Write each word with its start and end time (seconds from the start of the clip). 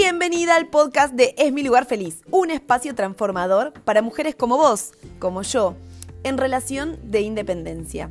Bienvenida 0.00 0.54
al 0.54 0.68
podcast 0.68 1.12
de 1.14 1.34
Es 1.36 1.52
mi 1.52 1.64
lugar 1.64 1.84
feliz, 1.84 2.22
un 2.30 2.52
espacio 2.52 2.94
transformador 2.94 3.72
para 3.82 4.00
mujeres 4.00 4.36
como 4.36 4.56
vos, 4.56 4.92
como 5.18 5.42
yo, 5.42 5.74
en 6.22 6.38
relación 6.38 7.10
de 7.10 7.22
independencia. 7.22 8.08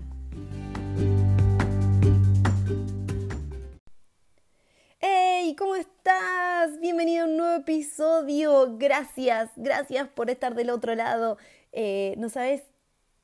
¡Hey! 5.00 5.56
¿Cómo 5.58 5.78
estás? 5.78 6.78
Bienvenido 6.82 7.24
a 7.24 7.28
un 7.30 7.38
nuevo 7.38 7.56
episodio. 7.62 8.76
Gracias, 8.78 9.50
gracias 9.56 10.10
por 10.10 10.30
estar 10.30 10.56
del 10.56 10.72
otro 10.72 10.94
lado. 10.94 11.38
Eh, 11.72 12.16
no 12.18 12.28
sabes 12.28 12.64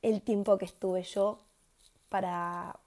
el 0.00 0.22
tiempo 0.22 0.56
que 0.56 0.64
estuve 0.64 1.02
yo 1.02 1.44
para 2.08 2.80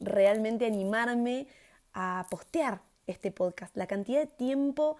realmente 0.00 0.66
animarme 0.66 1.46
a 1.94 2.26
postear 2.28 2.91
este 3.06 3.30
podcast, 3.30 3.76
la 3.76 3.86
cantidad 3.86 4.20
de 4.20 4.26
tiempo 4.26 4.96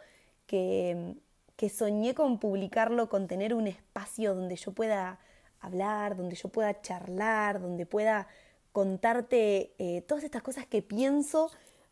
que, 0.46 1.16
que 1.56 1.68
soñé 1.68 2.14
con 2.14 2.38
publicarlo, 2.38 3.08
con 3.08 3.28
tener 3.28 3.54
un 3.54 3.66
espacio 3.66 4.34
donde 4.34 4.56
yo 4.56 4.72
pueda 4.72 5.18
hablar, 5.60 6.16
donde 6.16 6.36
yo 6.36 6.48
pueda 6.48 6.80
charlar, 6.82 7.60
donde 7.60 7.86
pueda 7.86 8.26
contarte 8.72 9.72
eh, 9.78 10.02
todas 10.02 10.24
estas 10.24 10.42
cosas 10.42 10.66
que 10.66 10.82
pienso, 10.82 11.50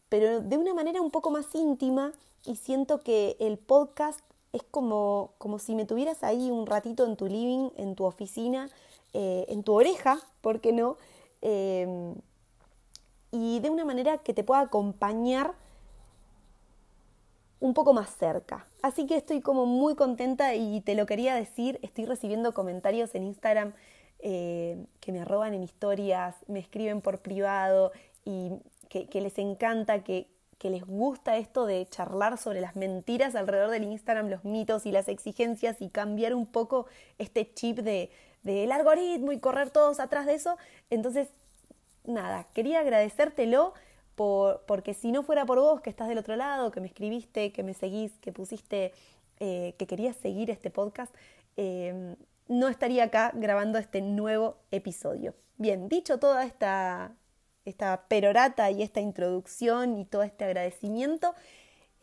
pero 0.08 0.40
de 0.40 0.56
una 0.56 0.74
manera 0.74 1.00
un 1.00 1.10
poco 1.10 1.30
más 1.30 1.54
íntima 1.54 2.12
y 2.44 2.56
siento 2.56 3.00
que 3.00 3.36
el 3.38 3.58
podcast 3.58 4.20
es 4.52 4.62
como, 4.64 5.34
como 5.38 5.58
si 5.58 5.74
me 5.74 5.84
tuvieras 5.84 6.24
ahí 6.24 6.50
un 6.50 6.66
ratito 6.66 7.06
en 7.06 7.16
tu 7.16 7.26
living, 7.26 7.70
en 7.76 7.94
tu 7.94 8.04
oficina, 8.04 8.68
eh, 9.12 9.46
en 9.48 9.62
tu 9.62 9.74
oreja, 9.74 10.18
¿por 10.40 10.60
qué 10.60 10.72
no? 10.72 10.96
Eh, 11.42 12.14
y 13.30 13.60
de 13.60 13.70
una 13.70 13.84
manera 13.84 14.18
que 14.18 14.34
te 14.34 14.42
pueda 14.42 14.62
acompañar 14.62 15.54
un 17.60 17.74
poco 17.74 17.92
más 17.92 18.16
cerca. 18.16 18.66
Así 18.82 19.06
que 19.06 19.16
estoy 19.16 19.40
como 19.40 19.66
muy 19.66 19.94
contenta 19.94 20.54
y 20.54 20.80
te 20.80 20.94
lo 20.94 21.06
quería 21.06 21.34
decir, 21.34 21.78
estoy 21.82 22.06
recibiendo 22.06 22.52
comentarios 22.52 23.14
en 23.14 23.24
Instagram 23.24 23.74
eh, 24.20 24.84
que 25.00 25.12
me 25.12 25.20
arroban 25.20 25.54
en 25.54 25.62
historias, 25.62 26.34
me 26.48 26.58
escriben 26.58 27.00
por 27.00 27.20
privado 27.20 27.92
y 28.24 28.50
que, 28.88 29.20
les 29.20 29.38
encanta, 29.38 30.02
que, 30.02 30.26
les 30.62 30.84
gusta 30.84 31.36
esto 31.36 31.64
de 31.64 31.86
charlar 31.88 32.36
sobre 32.36 32.60
las 32.60 32.76
mentiras 32.76 33.34
alrededor 33.34 33.70
del 33.70 33.84
Instagram, 33.84 34.28
los 34.28 34.44
mitos 34.44 34.84
y 34.84 34.92
las 34.92 35.08
exigencias 35.08 35.80
y 35.80 35.88
cambiar 35.88 36.34
un 36.34 36.46
poco 36.46 36.86
este 37.18 37.52
chip 37.54 37.78
de 37.78 38.10
del 38.42 38.72
algoritmo 38.72 39.32
y 39.32 39.38
correr 39.38 39.70
todos 39.70 40.00
atrás 40.00 40.26
de 40.26 40.34
eso. 40.34 40.56
Entonces, 40.88 41.28
nada, 42.04 42.46
quería 42.54 42.80
agradecértelo 42.80 43.74
porque 44.66 44.92
si 44.92 45.12
no 45.12 45.22
fuera 45.22 45.46
por 45.46 45.58
vos, 45.58 45.80
que 45.80 45.88
estás 45.88 46.08
del 46.08 46.18
otro 46.18 46.36
lado, 46.36 46.70
que 46.70 46.80
me 46.80 46.88
escribiste, 46.88 47.52
que 47.52 47.62
me 47.62 47.72
seguís, 47.72 48.12
que 48.20 48.32
pusiste, 48.32 48.92
eh, 49.38 49.74
que 49.78 49.86
querías 49.86 50.14
seguir 50.16 50.50
este 50.50 50.68
podcast, 50.68 51.14
eh, 51.56 52.16
no 52.46 52.68
estaría 52.68 53.04
acá 53.04 53.32
grabando 53.34 53.78
este 53.78 54.02
nuevo 54.02 54.58
episodio. 54.70 55.34
Bien, 55.56 55.88
dicho 55.88 56.18
toda 56.18 56.44
esta, 56.44 57.12
esta 57.64 58.02
perorata 58.08 58.70
y 58.70 58.82
esta 58.82 59.00
introducción 59.00 59.98
y 59.98 60.04
todo 60.04 60.22
este 60.22 60.44
agradecimiento, 60.44 61.34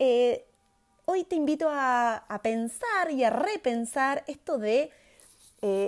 eh, 0.00 0.44
hoy 1.04 1.22
te 1.22 1.36
invito 1.36 1.68
a, 1.70 2.16
a, 2.16 2.42
pensar 2.42 3.12
y 3.12 3.22
a 3.22 3.30
repensar 3.30 4.24
esto 4.26 4.58
de, 4.58 4.90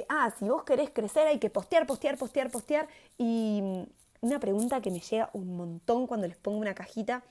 ah, 0.09 0.33
si 0.39 0.45
vos 0.49 0.63
querés 0.63 0.91
crecer 0.91 1.27
hay 1.27 1.41
que 1.41 1.51
postear, 1.51 1.89
postear, 1.89 2.17
postear, 2.17 2.51
postear 2.51 2.89
y 3.19 3.89
una 4.21 4.39
pregunta 4.39 4.81
que 4.81 4.91
me 4.91 5.01
llega 5.01 5.31
un 5.33 5.57
montón 5.57 6.07
cuando 6.07 6.27
les 6.27 6.37
pongo 6.37 6.59
una 6.59 6.75
cajita 6.75 7.23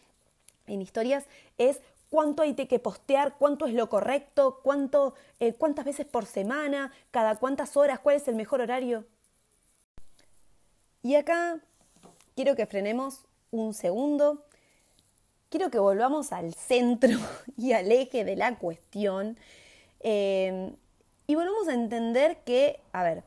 en 0.67 0.81
historias 0.81 1.25
es 1.57 1.81
cuánto 2.09 2.41
hay 2.41 2.55
que 2.55 2.79
postear, 2.79 3.35
cuánto 3.37 3.65
es 3.65 3.73
lo 3.73 3.89
correcto, 3.89 4.59
cuánto, 4.63 5.13
eh, 5.39 5.53
cuántas 5.53 5.85
veces 5.85 6.07
por 6.07 6.25
semana, 6.25 6.91
cada 7.11 7.35
cuántas 7.35 7.77
horas, 7.77 7.99
cuál 7.99 8.15
es 8.15 8.27
el 8.27 8.35
mejor 8.35 8.61
horario. 8.61 9.05
Y 11.03 11.15
acá 11.15 11.59
quiero 12.35 12.55
que 12.55 12.65
frenemos 12.65 13.25
un 13.51 13.73
segundo, 13.73 14.45
quiero 15.49 15.69
que 15.69 15.79
volvamos 15.79 16.31
al 16.31 16.53
centro 16.53 17.17
y 17.57 17.73
al 17.73 17.91
eje 17.91 18.25
de 18.25 18.35
la 18.35 18.57
cuestión 18.57 19.37
eh, 19.99 20.73
y 21.27 21.35
volvamos 21.35 21.67
a 21.67 21.73
entender 21.73 22.37
que, 22.43 22.79
a 22.91 23.03
ver, 23.03 23.23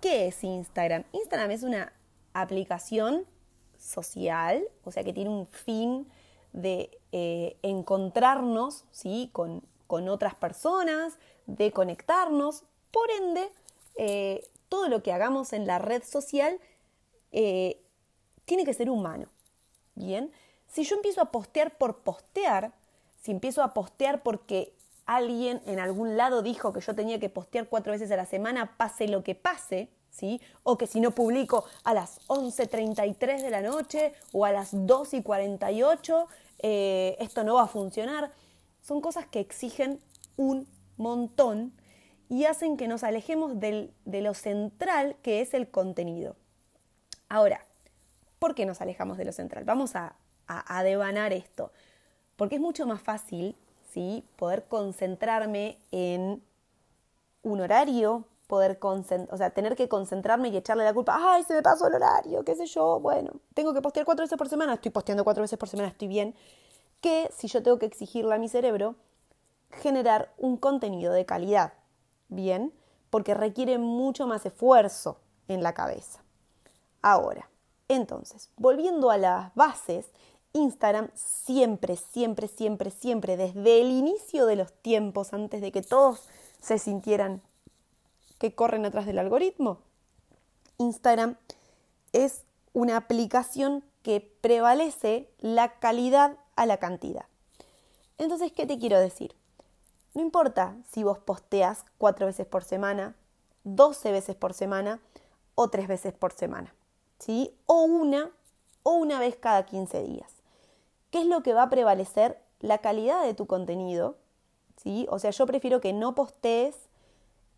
¿qué 0.00 0.26
es 0.28 0.44
Instagram? 0.44 1.04
Instagram 1.12 1.50
es 1.50 1.62
una 1.62 1.92
aplicación 2.32 3.26
social, 3.78 4.62
o 4.84 4.92
sea 4.92 5.04
que 5.04 5.12
tiene 5.12 5.30
un 5.30 5.46
fin 5.46 6.06
de 6.52 6.98
eh, 7.12 7.56
encontrarnos 7.62 8.84
¿sí? 8.90 9.30
con, 9.32 9.62
con, 9.86 10.08
otras 10.08 10.34
personas, 10.34 11.18
de 11.46 11.72
conectarnos. 11.72 12.64
Por 12.90 13.10
ende, 13.10 13.50
eh, 13.96 14.46
todo 14.68 14.88
lo 14.88 15.02
que 15.02 15.12
hagamos 15.12 15.52
en 15.52 15.66
la 15.66 15.78
red 15.78 16.02
social 16.04 16.58
eh, 17.32 17.80
tiene 18.44 18.64
que 18.64 18.74
ser 18.74 18.90
humano. 18.90 19.28
Bien, 19.94 20.30
si 20.68 20.84
yo 20.84 20.96
empiezo 20.96 21.20
a 21.20 21.30
postear 21.30 21.76
por 21.76 21.98
postear, 21.98 22.72
si 23.20 23.30
empiezo 23.30 23.62
a 23.62 23.74
postear 23.74 24.22
porque 24.22 24.74
alguien 25.06 25.60
en 25.66 25.80
algún 25.80 26.16
lado 26.16 26.42
dijo 26.42 26.72
que 26.72 26.80
yo 26.80 26.94
tenía 26.94 27.20
que 27.20 27.28
postear 27.28 27.68
cuatro 27.68 27.92
veces 27.92 28.10
a 28.10 28.16
la 28.16 28.26
semana, 28.26 28.76
pase 28.76 29.08
lo 29.08 29.22
que 29.22 29.34
pase, 29.34 29.88
o 30.62 30.76
que 30.78 30.86
si 30.86 31.00
no 31.00 31.12
publico 31.12 31.64
a 31.84 31.94
las 31.94 32.20
11.33 32.28 33.42
de 33.42 33.50
la 33.50 33.60
noche 33.60 34.12
o 34.32 34.44
a 34.44 34.52
las 34.52 34.70
2 34.72 35.14
y 35.14 35.22
48, 35.22 36.28
eh, 36.58 37.16
esto 37.18 37.44
no 37.44 37.54
va 37.54 37.62
a 37.62 37.66
funcionar. 37.66 38.32
Son 38.82 39.00
cosas 39.00 39.26
que 39.26 39.40
exigen 39.40 40.00
un 40.36 40.68
montón 40.96 41.72
y 42.28 42.44
hacen 42.44 42.76
que 42.76 42.88
nos 42.88 43.02
alejemos 43.02 43.58
de 43.58 43.92
lo 44.04 44.34
central 44.34 45.16
que 45.22 45.40
es 45.40 45.54
el 45.54 45.68
contenido. 45.68 46.36
Ahora, 47.28 47.64
¿por 48.38 48.54
qué 48.54 48.66
nos 48.66 48.80
alejamos 48.80 49.18
de 49.18 49.24
lo 49.24 49.32
central? 49.32 49.64
Vamos 49.64 49.96
a, 49.96 50.16
a, 50.46 50.82
devanar 50.82 51.32
esto. 51.32 51.72
Porque 52.36 52.56
es 52.56 52.60
mucho 52.60 52.86
más 52.86 53.00
fácil 53.02 53.56
¿sí? 53.92 54.24
poder 54.36 54.64
concentrarme 54.64 55.78
en 55.90 56.42
un 57.42 57.60
horario, 57.60 58.26
poder 58.52 58.78
o 58.82 59.36
sea, 59.38 59.48
tener 59.48 59.74
que 59.76 59.88
concentrarme 59.88 60.50
y 60.50 60.56
echarle 60.58 60.84
la 60.84 60.92
culpa, 60.92 61.16
ay, 61.18 61.42
se 61.42 61.54
me 61.54 61.62
pasó 61.62 61.86
el 61.86 61.94
horario, 61.94 62.44
qué 62.44 62.54
sé 62.54 62.66
yo, 62.66 63.00
bueno, 63.00 63.30
tengo 63.54 63.72
que 63.72 63.80
postear 63.80 64.04
cuatro 64.04 64.24
veces 64.24 64.36
por 64.36 64.46
semana, 64.46 64.74
estoy 64.74 64.90
posteando 64.90 65.24
cuatro 65.24 65.40
veces 65.40 65.58
por 65.58 65.70
semana, 65.70 65.88
estoy 65.88 66.06
bien, 66.06 66.34
que 67.00 67.30
si 67.34 67.48
yo 67.48 67.62
tengo 67.62 67.78
que 67.78 67.86
exigirle 67.86 68.34
a 68.34 68.38
mi 68.38 68.50
cerebro, 68.50 68.96
generar 69.70 70.34
un 70.36 70.58
contenido 70.58 71.14
de 71.14 71.24
calidad, 71.24 71.72
bien, 72.28 72.74
porque 73.08 73.32
requiere 73.32 73.78
mucho 73.78 74.26
más 74.26 74.44
esfuerzo 74.44 75.16
en 75.48 75.62
la 75.62 75.72
cabeza. 75.72 76.22
Ahora, 77.00 77.48
entonces, 77.88 78.50
volviendo 78.58 79.10
a 79.10 79.16
las 79.16 79.54
bases, 79.54 80.10
Instagram 80.52 81.08
siempre, 81.14 81.96
siempre, 81.96 82.48
siempre, 82.48 82.90
siempre, 82.90 83.38
desde 83.38 83.80
el 83.80 83.92
inicio 83.92 84.44
de 84.44 84.56
los 84.56 84.74
tiempos, 84.74 85.32
antes 85.32 85.62
de 85.62 85.72
que 85.72 85.80
todos 85.80 86.28
se 86.60 86.76
sintieran 86.76 87.40
que 88.42 88.56
corren 88.56 88.84
atrás 88.84 89.06
del 89.06 89.20
algoritmo. 89.20 89.78
Instagram 90.78 91.36
es 92.12 92.42
una 92.72 92.96
aplicación 92.96 93.84
que 94.02 94.20
prevalece 94.40 95.30
la 95.38 95.78
calidad 95.78 96.36
a 96.56 96.66
la 96.66 96.78
cantidad. 96.78 97.26
Entonces, 98.18 98.50
¿qué 98.50 98.66
te 98.66 98.80
quiero 98.80 98.98
decir? 98.98 99.36
No 100.14 100.22
importa 100.22 100.74
si 100.90 101.04
vos 101.04 101.20
posteas 101.20 101.84
cuatro 101.98 102.26
veces 102.26 102.44
por 102.44 102.64
semana, 102.64 103.14
12 103.62 104.10
veces 104.10 104.34
por 104.34 104.54
semana 104.54 105.00
o 105.54 105.70
tres 105.70 105.86
veces 105.86 106.12
por 106.12 106.32
semana, 106.32 106.74
¿sí? 107.20 107.54
O 107.66 107.84
una 107.84 108.32
o 108.82 108.94
una 108.94 109.20
vez 109.20 109.36
cada 109.36 109.66
15 109.66 110.02
días. 110.02 110.32
¿Qué 111.12 111.20
es 111.20 111.26
lo 111.26 111.44
que 111.44 111.54
va 111.54 111.62
a 111.62 111.70
prevalecer? 111.70 112.42
La 112.58 112.78
calidad 112.78 113.22
de 113.22 113.34
tu 113.34 113.46
contenido, 113.46 114.16
¿sí? 114.82 115.06
O 115.10 115.20
sea, 115.20 115.30
yo 115.30 115.46
prefiero 115.46 115.80
que 115.80 115.92
no 115.92 116.16
postees 116.16 116.74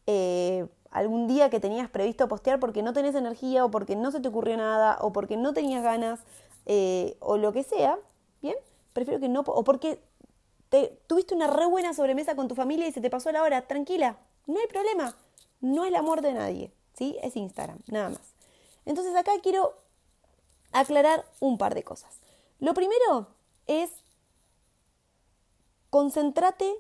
eh, 0.07 0.67
algún 0.91 1.27
día 1.27 1.51
que 1.51 1.61
tenías 1.61 1.91
previsto 1.91 2.29
postear 2.29 2.61
porque 2.61 2.83
no 2.83 2.93
tenés 2.93 3.15
energía 3.15 3.65
o 3.65 3.71
porque 3.71 3.97
no 3.97 4.11
se 4.11 4.21
te 4.21 4.29
ocurrió 4.29 4.57
nada 4.57 4.99
o 5.01 5.13
porque 5.13 5.37
no 5.37 5.53
tenías 5.53 5.83
ganas 5.83 6.21
eh, 6.67 7.17
o 7.21 7.37
lo 7.37 7.53
que 7.53 7.63
sea, 7.63 7.99
¿bien? 8.41 8.57
Prefiero 8.93 9.21
que 9.21 9.29
no, 9.29 9.41
o 9.41 9.65
porque 9.65 10.01
te, 10.69 10.99
tuviste 11.07 11.35
una 11.35 11.49
re 11.49 11.67
buena 11.67 11.95
sobremesa 11.95 12.37
con 12.37 12.49
tu 12.49 12.55
familia 12.55 12.87
y 12.87 12.93
se 12.93 13.01
te 13.01 13.11
pasó 13.11 13.33
la 13.33 13.43
hora, 13.43 13.67
tranquila, 13.67 14.19
no 14.47 14.61
hay 14.61 14.67
problema, 14.67 15.17
no 15.61 15.85
es 15.85 15.91
la 15.91 16.03
muerte 16.03 16.29
de 16.29 16.35
nadie, 16.35 16.73
¿sí? 16.95 17.17
Es 17.23 17.37
Instagram, 17.37 17.79
nada 17.87 18.11
más. 18.11 18.35
Entonces 18.87 19.17
acá 19.17 19.33
quiero 19.43 19.75
aclarar 20.73 21.25
un 21.41 21.59
par 21.59 21.75
de 21.75 21.83
cosas. 21.83 22.21
Lo 22.61 22.75
primero 22.75 23.29
es 23.67 23.91
concéntrate 25.91 26.75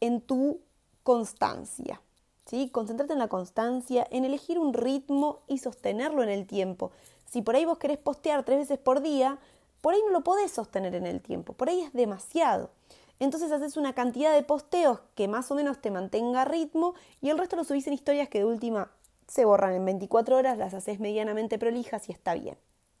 en 0.00 0.20
tu 0.20 0.60
constancia. 1.02 2.00
¿Sí? 2.46 2.72
En 2.74 3.18
la 3.18 3.28
constancia, 3.28 4.06
en 4.10 4.24
elegir 4.24 4.58
un 4.58 4.72
ritmo 4.72 5.40
y 5.46 5.58
sostenerlo 5.58 6.22
en 6.22 6.30
el 6.30 6.46
tiempo. 6.46 6.92
Si 7.28 7.42
por 7.42 7.56
ahí 7.56 7.64
vos 7.64 7.78
querés 7.78 7.98
postear 7.98 8.44
tres 8.44 8.58
veces 8.58 8.78
por 8.78 9.02
día, 9.02 9.38
por 9.80 9.94
ahí 9.94 10.00
no 10.04 10.10
lo 10.10 10.22
podés 10.22 10.52
sostener 10.52 10.94
en 10.94 11.06
el 11.06 11.20
tiempo, 11.20 11.52
por 11.52 11.68
ahí 11.68 11.80
es 11.82 11.92
demasiado. 11.92 12.70
Entonces 13.18 13.50
haces 13.50 13.76
una 13.76 13.94
cantidad 13.94 14.34
de 14.34 14.42
posteos 14.42 15.00
que 15.14 15.26
más 15.28 15.50
o 15.50 15.54
menos 15.54 15.80
te 15.80 15.90
mantenga 15.90 16.44
ritmo 16.44 16.94
y 17.20 17.30
el 17.30 17.38
resto 17.38 17.56
lo 17.56 17.64
subís 17.64 17.86
en 17.86 17.94
historias 17.94 18.28
que 18.28 18.38
de 18.38 18.44
última 18.44 18.90
se 19.26 19.44
borran 19.44 19.74
en 19.74 19.84
24 19.84 20.36
horas, 20.36 20.58
las 20.58 20.74
haces 20.74 21.00
medianamente 21.00 21.58
prolijas 21.58 22.08
y 22.08 22.12
está 22.12 22.34
bien. 22.34 22.56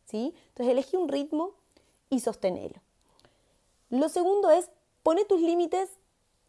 ¿sí? 0.06 0.34
Entonces 0.48 0.72
elegí 0.72 0.96
un 0.96 1.08
ritmo 1.08 1.52
y 2.08 2.20
sostenelo. 2.20 2.80
Lo 3.90 4.08
segundo 4.08 4.50
es 4.50 4.70
pone 5.02 5.24
tus 5.24 5.40
límites 5.40 5.90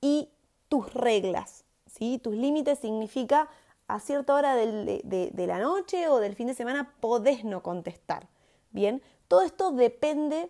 y 0.01 0.29
tus 0.69 0.93
reglas. 0.93 1.63
Tus 2.21 2.35
límites 2.35 2.79
significa 2.79 3.49
a 3.87 3.99
cierta 3.99 4.33
hora 4.33 4.55
de, 4.55 5.45
la 5.47 5.59
noche 5.59 6.07
o 6.09 6.19
del 6.19 6.35
fin 6.35 6.47
de 6.47 6.53
semana 6.53 6.93
podés 6.99 7.43
no 7.43 7.63
contestar. 7.63 8.27
Bien, 8.71 9.01
todo 9.27 9.41
esto 9.41 9.71
depende 9.71 10.49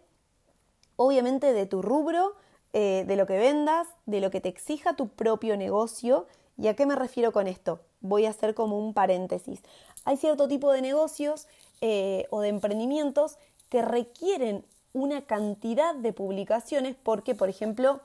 obviamente 0.95 1.53
de 1.53 1.65
tu 1.65 1.81
rubro, 1.81 2.35
eh, 2.73 3.05
de 3.07 3.15
lo 3.15 3.25
que 3.25 3.37
vendas, 3.37 3.87
de 4.05 4.19
lo 4.19 4.31
que 4.31 4.41
te 4.41 4.49
exija 4.49 4.95
tu 4.95 5.07
propio 5.07 5.55
negocio. 5.55 6.27
¿Y 6.57 6.67
a 6.67 6.75
qué 6.75 6.85
me 6.85 6.95
refiero 6.95 7.31
con 7.31 7.47
esto? 7.47 7.79
Voy 8.01 8.25
a 8.25 8.31
hacer 8.31 8.55
como 8.55 8.79
un 8.79 8.93
paréntesis. 8.93 9.61
Hay 10.05 10.17
cierto 10.17 10.47
tipo 10.47 10.71
de 10.71 10.81
negocios 10.81 11.47
eh, 11.81 12.25
o 12.31 12.41
de 12.41 12.49
emprendimientos 12.49 13.37
que 13.69 13.81
requieren 13.81 14.65
una 14.93 15.21
cantidad 15.21 15.93
de 15.93 16.13
publicaciones 16.13 16.95
porque, 17.01 17.35
por 17.35 17.49
ejemplo, 17.49 18.01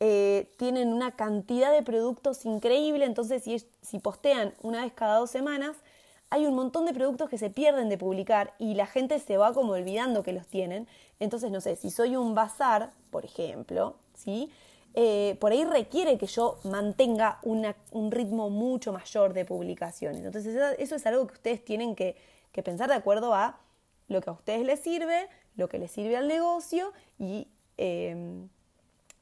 eh, 0.00 0.52
tienen 0.58 0.92
una 0.92 1.12
cantidad 1.12 1.72
de 1.72 1.82
productos 1.82 2.44
increíble, 2.44 3.04
entonces 3.04 3.42
si, 3.42 3.62
si 3.82 3.98
postean 3.98 4.54
una 4.62 4.82
vez 4.82 4.92
cada 4.92 5.18
dos 5.18 5.30
semanas, 5.30 5.76
hay 6.30 6.44
un 6.46 6.54
montón 6.54 6.86
de 6.86 6.92
productos 6.92 7.30
que 7.30 7.38
se 7.38 7.50
pierden 7.50 7.88
de 7.88 7.98
publicar 7.98 8.54
y 8.58 8.74
la 8.74 8.86
gente 8.86 9.18
se 9.20 9.36
va 9.36 9.52
como 9.52 9.72
olvidando 9.72 10.22
que 10.22 10.32
los 10.32 10.46
tienen. 10.46 10.88
Entonces, 11.20 11.50
no 11.50 11.60
sé, 11.60 11.76
si 11.76 11.90
soy 11.90 12.16
un 12.16 12.34
bazar, 12.34 12.90
por 13.10 13.24
ejemplo, 13.24 13.96
¿sí? 14.14 14.50
Eh, 14.94 15.36
por 15.40 15.52
ahí 15.52 15.64
requiere 15.64 16.16
que 16.16 16.26
yo 16.26 16.58
mantenga 16.64 17.38
un 17.42 18.10
ritmo 18.10 18.48
mucho 18.48 18.92
mayor 18.92 19.34
de 19.34 19.44
publicaciones. 19.44 20.24
Entonces, 20.24 20.56
eso 20.78 20.96
es 20.96 21.06
algo 21.06 21.26
que 21.26 21.34
ustedes 21.34 21.64
tienen 21.64 21.94
que, 21.94 22.16
pensar 22.64 22.88
de 22.88 22.94
acuerdo 22.94 23.34
a 23.34 23.60
lo 24.08 24.22
que 24.22 24.30
a 24.30 24.32
ustedes 24.32 24.64
les 24.64 24.80
sirve, 24.80 25.28
lo 25.56 25.68
que 25.68 25.78
les 25.78 25.90
sirve 25.90 26.16
al 26.16 26.26
negocio 26.26 26.94
y 27.18 27.48
em, 27.76 28.48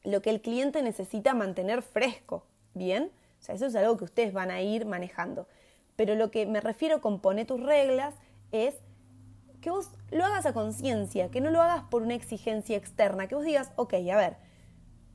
lo 0.04 0.22
que 0.22 0.30
el 0.30 0.40
cliente 0.40 0.82
necesita 0.82 1.34
mantener 1.34 1.82
fresco. 1.82 2.44
¿Bien? 2.74 3.10
O 3.40 3.42
sea, 3.44 3.54
eso 3.54 3.66
es 3.66 3.74
algo 3.74 3.96
que 3.96 4.04
ustedes 4.04 4.32
van 4.32 4.50
a 4.50 4.62
ir 4.62 4.86
manejando. 4.86 5.46
Pero 5.96 6.14
lo 6.14 6.30
que 6.30 6.46
me 6.46 6.60
refiero 6.60 7.00
con 7.00 7.20
poner 7.20 7.46
tus 7.46 7.60
reglas 7.60 8.14
es 8.52 8.76
que 9.60 9.70
vos 9.70 9.88
lo 10.10 10.24
hagas 10.24 10.46
a 10.46 10.52
conciencia, 10.52 11.30
que 11.30 11.40
no 11.40 11.50
lo 11.50 11.62
hagas 11.62 11.84
por 11.84 12.02
una 12.02 12.14
exigencia 12.14 12.76
externa, 12.76 13.28
que 13.28 13.34
vos 13.34 13.44
digas, 13.44 13.72
ok, 13.76 13.94
a 13.94 14.16
ver, 14.16 14.36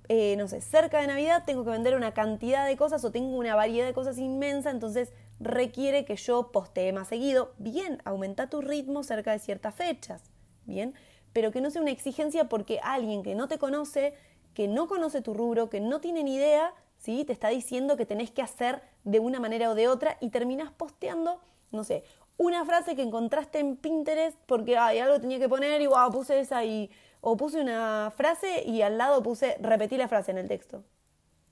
eh, 0.07 0.35
no 0.37 0.47
sé, 0.47 0.59
cerca 0.61 0.99
de 0.99 1.05
Navidad 1.05 1.43
tengo 1.45 1.63
que 1.63 1.69
vender 1.69 1.95
una 1.95 2.15
cantidad 2.15 2.65
de 2.65 2.75
cosas 2.75 3.05
o 3.05 3.11
tengo 3.11 3.37
una 3.37 3.55
variedad 3.55 3.85
de 3.85 3.93
cosas 3.93 4.17
inmensa, 4.17 4.71
entonces 4.71 5.13
requiere 5.39 6.03
que 6.03 6.15
yo 6.15 6.51
postee 6.51 6.91
más 6.93 7.09
seguido. 7.09 7.53
Bien, 7.59 8.01
aumenta 8.05 8.49
tu 8.49 8.61
ritmo 8.61 9.03
cerca 9.03 9.31
de 9.31 9.39
ciertas 9.39 9.75
fechas, 9.75 10.23
bien, 10.65 10.95
pero 11.31 11.51
que 11.51 11.61
no 11.61 11.69
sea 11.69 11.83
una 11.83 11.91
exigencia 11.91 12.49
porque 12.49 12.79
alguien 12.81 13.21
que 13.21 13.35
no 13.35 13.47
te 13.47 13.59
conoce, 13.59 14.15
que 14.53 14.67
no 14.67 14.87
conoce 14.87 15.21
tu 15.21 15.33
rubro, 15.33 15.69
que 15.69 15.79
no 15.79 15.99
tiene 16.01 16.23
ni 16.23 16.35
idea, 16.35 16.73
¿sí? 16.97 17.23
Te 17.25 17.33
está 17.33 17.49
diciendo 17.49 17.97
que 17.97 18.05
tenés 18.05 18.31
que 18.31 18.41
hacer 18.41 18.81
de 19.03 19.19
una 19.19 19.39
manera 19.39 19.69
o 19.69 19.75
de 19.75 19.87
otra 19.87 20.17
y 20.19 20.29
terminás 20.29 20.71
posteando, 20.71 21.39
no 21.71 21.83
sé, 21.83 22.03
una 22.37 22.63
frase 22.65 22.95
que 22.95 23.01
encontraste 23.01 23.59
en 23.59 23.75
Pinterest 23.75 24.37
porque 24.45 24.77
ay, 24.77 24.99
algo 24.99 25.19
tenía 25.19 25.39
que 25.39 25.49
poner 25.49 25.81
y 25.81 25.87
wow, 25.87 26.09
puse 26.11 26.39
esa 26.39 26.63
y 26.63 26.89
o 27.21 27.35
puse 27.35 27.59
una 27.59 28.13
frase 28.15 28.63
y 28.65 28.81
al 28.81 28.97
lado 28.97 29.21
puse 29.21 29.57
repetí 29.59 29.97
la 29.97 30.07
frase 30.07 30.31
en 30.31 30.37
el 30.37 30.47
texto. 30.47 30.83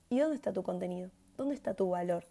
¿Y 0.08 0.18
dónde 0.18 0.36
está 0.36 0.52
tu 0.52 0.62
contenido? 0.62 1.10
¿Dónde 1.36 1.54
está 1.54 1.74
tu 1.74 1.90
valor? 1.90 2.24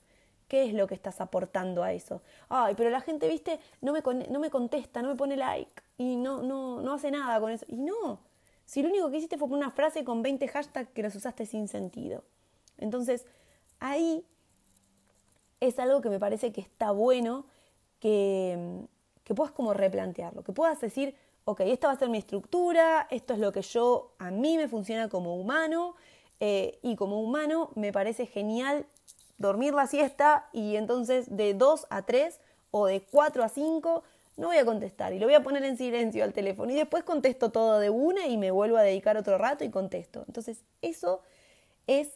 ¿Qué 0.48 0.66
es 0.66 0.74
lo 0.74 0.88
que 0.88 0.96
estás 0.96 1.22
aportando 1.22 1.84
a 1.84 1.94
eso? 1.94 2.22
Ay, 2.50 2.74
pero 2.76 2.90
la 2.90 3.02
gente, 3.02 3.28
viste, 3.28 3.60
no 3.82 3.94
me, 3.94 4.02
no 4.30 4.40
me 4.40 4.50
contesta, 4.50 5.02
no 5.02 5.10
me 5.10 5.16
pone 5.16 5.36
like 5.36 5.84
y 5.98 6.16
no, 6.16 6.42
no, 6.42 6.82
no 6.82 6.94
hace 6.94 7.12
nada 7.12 7.40
con 7.40 7.52
eso. 7.52 7.66
Y 7.68 7.76
no, 7.76 8.22
si 8.68 8.84
lo 8.84 8.90
único 8.90 9.10
que 9.10 9.18
hiciste 9.18 9.38
fue 9.40 9.48
una 9.48 9.72
frase 9.72 10.04
con 10.04 10.22
20 10.22 10.48
hashtags 10.48 10.92
que 10.92 11.02
los 11.02 11.16
usaste 11.16 11.48
sin 11.48 11.68
sentido. 11.68 12.24
Entonces, 12.78 13.26
ahí 13.80 14.24
es 15.60 15.80
algo 15.80 16.02
que 16.02 16.10
me 16.10 16.20
parece 16.20 16.52
que 16.52 16.62
está 16.62 16.92
bueno 16.92 17.46
que, 18.00 18.86
que 19.24 19.34
puedas 19.34 19.54
como 19.54 19.74
replantearlo, 19.74 20.44
que 20.44 20.52
puedas 20.52 20.80
decir, 20.80 21.16
ok, 21.46 21.62
esta 21.62 21.88
va 21.88 21.94
a 21.94 21.98
ser 21.98 22.10
mi 22.10 22.18
estructura, 22.20 23.08
esto 23.10 23.34
es 23.34 23.40
lo 23.40 23.52
que 23.52 23.64
yo, 23.64 24.12
a 24.20 24.32
mí 24.32 24.58
me 24.58 24.68
funciona 24.68 25.10
como 25.10 25.36
humano, 25.38 25.96
eh, 26.40 26.78
y 26.84 26.96
como 26.98 27.22
humano 27.22 27.72
me 27.76 27.92
parece 27.92 28.26
genial 28.28 28.86
dormir 29.38 29.74
la 29.74 29.88
siesta 29.88 30.50
y 30.52 30.76
entonces 30.76 31.36
de 31.36 31.54
2 31.54 31.88
a 31.90 32.04
3 32.04 32.40
o 32.72 32.86
de 32.86 33.02
4 33.02 33.44
a 33.44 33.50
5 33.50 34.04
no 34.38 34.48
voy 34.48 34.58
a 34.58 34.66
contestar 34.66 35.14
y 35.14 35.20
lo 35.20 35.26
voy 35.26 35.34
a 35.34 35.44
poner 35.44 35.64
en 35.64 35.78
silencio 35.78 36.24
al 36.24 36.32
teléfono 36.32 36.72
y 36.72 36.76
después 36.76 37.04
contesto 37.04 37.50
todo 37.52 37.80
de 37.80 37.90
una 37.90 38.28
y 38.28 38.38
me 38.38 38.52
vuelvo 38.52 38.78
a 38.78 38.84
dedicar 38.84 39.18
otro 39.18 39.38
rato 39.38 39.64
y 39.64 39.70
contesto. 39.70 40.24
Entonces 40.28 40.64
eso 40.82 41.22
es 41.88 42.10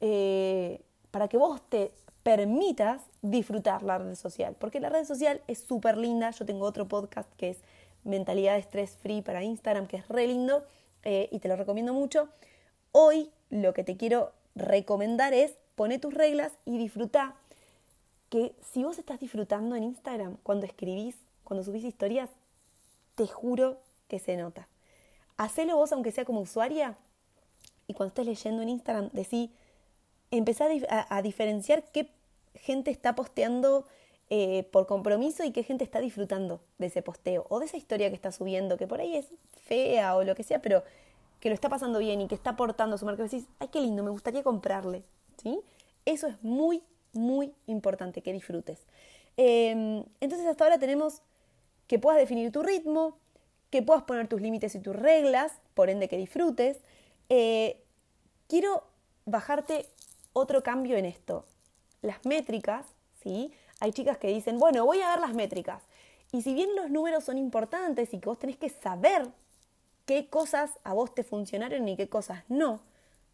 eh, 0.00 0.82
para 1.10 1.28
que 1.28 1.36
vos 1.36 1.62
te 1.68 1.92
permitas 2.24 3.02
disfrutar 3.22 3.82
la 3.82 3.98
red 3.98 4.14
social, 4.16 4.56
porque 4.58 4.80
la 4.80 4.88
red 4.88 5.04
social 5.04 5.40
es 5.46 5.60
súper 5.60 5.96
linda. 5.96 6.30
Yo 6.30 6.44
tengo 6.44 6.66
otro 6.66 6.88
podcast 6.88 7.32
que 7.36 7.50
es 7.50 7.58
Mentalidad 8.02 8.56
Estrés 8.56 8.96
Free 9.00 9.22
para 9.22 9.44
Instagram, 9.44 9.86
que 9.86 9.98
es 9.98 10.08
re 10.08 10.26
lindo 10.26 10.64
eh, 11.04 11.28
y 11.30 11.38
te 11.38 11.48
lo 11.48 11.56
recomiendo 11.56 11.92
mucho. 11.92 12.28
Hoy 12.90 13.30
lo 13.50 13.72
que 13.72 13.84
te 13.84 13.96
quiero 13.96 14.32
recomendar 14.56 15.32
es 15.32 15.52
poner 15.74 16.00
tus 16.00 16.14
reglas 16.14 16.52
y 16.64 16.78
disfrutar 16.78 17.34
que 18.34 18.52
si 18.72 18.82
vos 18.82 18.98
estás 18.98 19.20
disfrutando 19.20 19.76
en 19.76 19.84
Instagram 19.84 20.38
cuando 20.42 20.66
escribís, 20.66 21.14
cuando 21.44 21.62
subís 21.62 21.84
historias, 21.84 22.28
te 23.14 23.28
juro 23.28 23.78
que 24.08 24.18
se 24.18 24.36
nota. 24.36 24.66
Hacelo 25.36 25.76
vos 25.76 25.92
aunque 25.92 26.10
sea 26.10 26.24
como 26.24 26.40
usuaria 26.40 26.98
y 27.86 27.94
cuando 27.94 28.08
estés 28.08 28.26
leyendo 28.26 28.62
en 28.62 28.70
Instagram 28.70 29.10
decís 29.12 29.50
empezar 30.32 30.68
a, 30.88 31.22
diferenciar 31.22 31.84
qué 31.92 32.10
gente 32.56 32.90
está 32.90 33.14
posteando 33.14 33.86
eh, 34.30 34.64
por 34.72 34.88
compromiso 34.88 35.44
y 35.44 35.52
qué 35.52 35.62
gente 35.62 35.84
está 35.84 36.00
disfrutando 36.00 36.60
de 36.78 36.86
ese 36.86 37.02
posteo 37.02 37.46
o 37.50 37.60
de 37.60 37.66
esa 37.66 37.76
historia 37.76 38.08
que 38.08 38.16
está 38.16 38.32
subiendo, 38.32 38.76
que 38.76 38.88
por 38.88 39.00
ahí 39.00 39.16
es 39.16 39.26
fea 39.62 40.16
o 40.16 40.24
lo 40.24 40.34
que 40.34 40.42
sea, 40.42 40.60
pero 40.60 40.82
que 41.38 41.50
lo 41.50 41.54
está 41.54 41.68
pasando 41.68 42.00
bien 42.00 42.20
y 42.20 42.26
que 42.26 42.34
está 42.34 42.50
aportando 42.50 42.96
a 42.96 42.98
su 42.98 43.06
marca. 43.06 43.22
Decís, 43.22 43.46
ay, 43.60 43.68
qué 43.68 43.80
lindo, 43.80 44.02
me 44.02 44.10
gustaría 44.10 44.42
comprarle. 44.42 45.04
¿Sí? 45.40 45.60
Eso 46.04 46.26
es 46.26 46.42
muy, 46.42 46.82
muy 47.14 47.52
importante 47.66 48.22
que 48.22 48.32
disfrutes. 48.32 48.80
Em, 49.36 50.04
entonces 50.20 50.46
hasta 50.46 50.64
ahora 50.64 50.78
tenemos 50.78 51.22
que 51.86 51.98
puedas 51.98 52.18
definir 52.18 52.52
tu 52.52 52.62
ritmo, 52.62 53.18
que 53.70 53.82
puedas 53.82 54.04
poner 54.04 54.28
tus 54.28 54.40
límites 54.40 54.74
y 54.74 54.80
tus 54.80 54.94
reglas, 54.94 55.52
por 55.74 55.90
ende 55.90 56.08
que 56.08 56.16
disfrutes. 56.16 56.78
Eh, 57.28 57.82
quiero 58.46 58.84
bajarte 59.26 59.86
otro 60.32 60.62
cambio 60.62 60.96
en 60.96 61.04
esto. 61.04 61.44
Las 62.02 62.24
métricas, 62.24 62.86
¿sí? 63.22 63.52
Hay 63.80 63.92
chicas 63.92 64.18
que 64.18 64.28
dicen, 64.28 64.58
bueno, 64.58 64.84
voy 64.84 65.00
a 65.00 65.10
ver 65.10 65.20
las 65.20 65.34
métricas. 65.34 65.82
Y 66.32 66.42
si 66.42 66.54
bien 66.54 66.74
los 66.76 66.90
números 66.90 67.24
son 67.24 67.38
importantes 67.38 68.12
y 68.12 68.18
que 68.18 68.28
vos 68.28 68.38
tenés 68.38 68.56
que 68.56 68.68
saber 68.68 69.28
qué 70.06 70.28
cosas 70.28 70.78
a 70.84 70.92
vos 70.92 71.14
te 71.14 71.24
funcionaron 71.24 71.88
y 71.88 71.96
qué 71.96 72.08
cosas 72.08 72.44
no, 72.48 72.80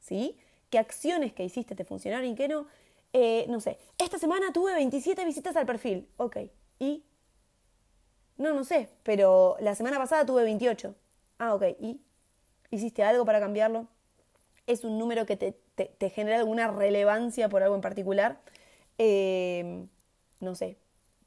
¿sí? 0.00 0.36
¿Qué 0.70 0.78
acciones 0.78 1.32
que 1.32 1.44
hiciste 1.44 1.74
te 1.74 1.84
funcionaron 1.84 2.26
y 2.26 2.34
qué 2.34 2.48
no? 2.48 2.66
Eh, 3.12 3.46
no 3.48 3.60
sé, 3.60 3.78
esta 3.98 4.18
semana 4.18 4.52
tuve 4.52 4.74
27 4.74 5.24
visitas 5.24 5.56
al 5.56 5.66
perfil. 5.66 6.08
Ok, 6.16 6.36
¿y? 6.78 7.04
No, 8.36 8.54
no 8.54 8.64
sé, 8.64 8.90
pero 9.02 9.56
la 9.60 9.74
semana 9.74 9.98
pasada 9.98 10.24
tuve 10.24 10.44
28. 10.44 10.94
Ah, 11.38 11.54
ok, 11.54 11.64
¿y? 11.78 12.00
¿Hiciste 12.70 13.02
algo 13.02 13.24
para 13.24 13.40
cambiarlo? 13.40 13.88
¿Es 14.66 14.84
un 14.84 14.98
número 14.98 15.26
que 15.26 15.36
te 15.36 15.58
te, 15.86 16.10
genera 16.10 16.38
alguna 16.38 16.68
relevancia 16.68 17.48
por 17.48 17.62
algo 17.62 17.74
en 17.74 17.80
particular, 17.80 18.40
eh, 18.98 19.86
no 20.40 20.54
sé, 20.54 20.76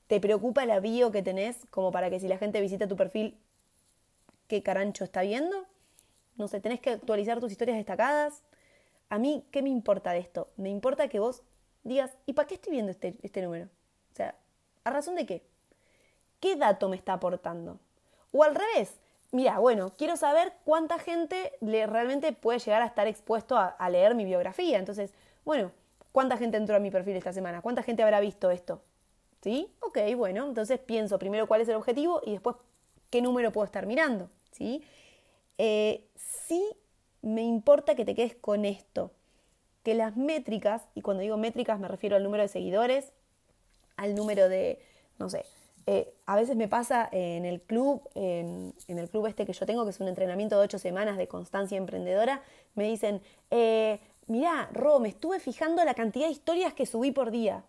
te 0.08 0.20
preocupa 0.20 0.66
la 0.66 0.80
bio 0.80 1.12
que 1.12 1.24
tenés 1.24 1.58
como 1.70 1.92
para 1.92 2.10
que 2.10 2.20
si 2.20 2.28
la 2.28 2.38
gente 2.38 2.62
visita 2.62 2.88
tu 2.88 2.96
perfil, 2.96 3.38
¿qué 4.48 4.62
carancho 4.62 5.04
está 5.04 5.22
viendo? 5.22 5.66
No 6.38 6.48
sé, 6.48 6.60
tenés 6.60 6.80
que 6.80 6.92
actualizar 6.92 7.40
tus 7.40 7.52
historias 7.52 7.78
destacadas. 7.78 8.44
A 9.10 9.20
mí, 9.20 9.46
¿qué 9.52 9.62
me 9.62 9.70
importa 9.70 10.12
de 10.12 10.20
esto? 10.20 10.50
Me 10.58 10.70
importa 10.70 11.08
que 11.08 11.20
vos 11.20 11.44
digas, 11.84 12.12
¿y 12.26 12.34
para 12.34 12.48
qué 12.48 12.56
estoy 12.56 12.72
viendo 12.72 12.92
este, 12.92 13.16
este 13.22 13.42
número? 13.42 13.66
O 14.12 14.16
sea, 14.16 14.36
¿a 14.84 14.90
razón 14.90 15.16
de 15.16 15.26
qué? 15.26 15.44
¿Qué 16.40 16.56
dato 16.56 16.90
me 16.90 16.96
está 16.96 17.14
aportando? 17.14 17.80
O 18.32 18.44
al 18.44 18.56
revés, 18.56 19.00
mira, 19.32 19.60
bueno, 19.60 19.92
quiero 19.98 20.16
saber 20.16 20.54
cuánta 20.64 21.00
gente 21.00 21.54
le, 21.62 21.86
realmente 21.88 22.32
puede 22.34 22.60
llegar 22.60 22.82
a 22.82 22.86
estar 22.86 23.08
expuesto 23.08 23.58
a, 23.58 23.90
leer 23.90 24.16
mi 24.16 24.26
biografía. 24.26 24.80
Entonces, 24.80 25.14
bueno, 25.46 25.72
¿cuánta 26.12 26.38
gente 26.38 26.58
entró 26.58 26.76
a 26.76 26.80
mi 26.80 26.92
perfil 26.92 27.16
esta 27.16 27.34
semana? 27.34 27.62
¿Cuánta 27.62 27.84
gente 27.84 28.04
habrá 28.04 28.20
visto 28.20 28.52
esto? 28.52 28.82
¿Sí? 29.42 29.74
Ok, 29.82 29.98
bueno, 30.16 30.48
entonces 30.48 30.80
pienso 30.80 31.20
primero 31.20 31.48
cuál 31.48 31.62
es 31.62 31.68
el 31.68 31.76
objetivo 31.76 32.22
y 32.26 32.32
después 32.32 32.56
qué 33.10 33.22
número 33.22 33.52
puedo 33.52 33.66
estar 33.66 33.86
mirando. 33.86 34.30
¿Sí? 34.52 34.84
Eh, 35.58 36.08
sí 36.16 36.64
me 37.22 37.42
importa 37.42 37.96
que 37.96 38.06
te 38.06 38.16
quedes 38.16 38.36
con 38.36 38.66
esto, 38.66 39.12
que 39.84 39.94
las 39.94 40.16
métricas, 40.16 40.84
y 40.96 41.02
cuando 41.02 41.22
digo 41.22 41.38
métricas 41.38 41.80
me 41.80 41.88
refiero 41.88 42.16
al 42.16 42.24
número 42.24 42.44
de 42.44 42.50
seguidores, 42.50 43.12
al 43.98 44.16
número 44.16 44.50
de, 44.50 44.80
no 45.20 45.30
sé, 45.30 45.46
eh, 45.86 46.14
a 46.26 46.38
veces 46.38 46.56
me 46.56 46.70
pasa 46.70 47.10
en 47.12 47.46
el 47.46 47.62
club, 47.62 48.02
en, 48.16 48.74
el 48.88 49.10
club 49.10 49.28
este 49.28 49.46
que 49.46 49.54
yo 49.54 49.66
tengo, 49.66 49.84
que 49.84 49.92
es 49.92 50.00
un 50.00 50.08
entrenamiento 50.08 50.58
de 50.58 50.64
ocho 50.64 50.80
semanas 50.80 51.18
de 51.18 51.28
constancia 51.28 51.78
emprendedora, 51.78 52.42
me 52.76 52.86
dicen, 52.86 53.22
eh, 53.52 54.00
mirá, 54.28 54.70
Ro, 54.72 55.00
me 55.00 55.10
estuve 55.10 55.40
fijando 55.40 55.84
la 55.84 55.94
cantidad 55.94 56.28
de 56.28 56.32
historias 56.32 56.74
que 56.74 56.86
subí 56.86 57.12
por 57.12 57.32
día. 57.32 57.64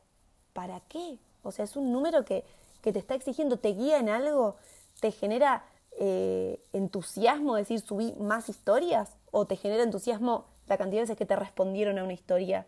¿Para 0.53 0.81
qué? 0.89 1.19
O 1.43 1.51
sea, 1.51 1.65
es 1.65 1.75
un 1.75 1.91
número 1.91 2.25
que, 2.25 2.45
que 2.83 2.93
te 2.93 3.01
está 3.01 3.17
exigiendo, 3.17 3.59
te 3.59 3.71
guía 3.71 3.99
en 3.99 4.09
algo, 4.09 4.55
te 5.01 5.11
genera 5.11 5.65
eh, 5.99 6.61
entusiasmo 6.73 7.57
decir 7.57 7.81
subí 7.81 8.15
más 8.19 8.49
historias 8.49 9.11
o 9.35 9.47
te 9.47 9.57
genera 9.57 9.83
entusiasmo 9.83 10.47
la 10.69 10.79
cantidad 10.79 11.01
de 11.01 11.03
veces 11.03 11.17
que 11.17 11.27
te 11.27 11.35
respondieron 11.35 11.99
a 11.99 12.05
una 12.05 12.13
historia 12.13 12.67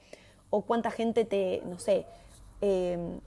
o 0.50 0.62
cuánta 0.62 0.90
gente 0.90 1.24
te, 1.24 1.62
no 1.64 1.78
sé, 1.78 2.06
em, 2.60 3.20